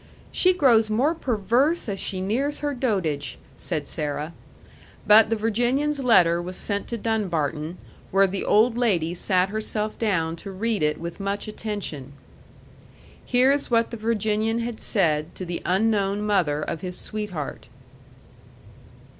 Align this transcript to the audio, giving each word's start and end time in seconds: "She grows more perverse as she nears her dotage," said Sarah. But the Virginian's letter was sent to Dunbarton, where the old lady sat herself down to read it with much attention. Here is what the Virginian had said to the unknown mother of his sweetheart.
"She 0.31 0.51
grows 0.53 0.89
more 0.89 1.13
perverse 1.13 1.87
as 1.87 1.99
she 1.99 2.21
nears 2.21 2.61
her 2.61 2.73
dotage," 2.73 3.37
said 3.55 3.85
Sarah. 3.85 4.33
But 5.05 5.29
the 5.29 5.35
Virginian's 5.35 5.99
letter 6.03 6.41
was 6.41 6.57
sent 6.57 6.87
to 6.87 6.97
Dunbarton, 6.97 7.77
where 8.09 8.25
the 8.25 8.43
old 8.43 8.79
lady 8.79 9.13
sat 9.13 9.49
herself 9.49 9.99
down 9.99 10.37
to 10.37 10.49
read 10.49 10.81
it 10.81 10.97
with 10.99 11.19
much 11.19 11.47
attention. 11.47 12.13
Here 13.23 13.51
is 13.51 13.69
what 13.69 13.91
the 13.91 13.97
Virginian 13.97 14.57
had 14.57 14.79
said 14.79 15.35
to 15.35 15.45
the 15.45 15.61
unknown 15.65 16.23
mother 16.23 16.63
of 16.63 16.81
his 16.81 16.97
sweetheart. 16.97 17.67